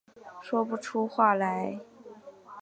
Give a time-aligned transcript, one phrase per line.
[0.41, 1.79] 说不出话来